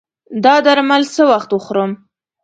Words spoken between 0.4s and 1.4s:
دا درمل څه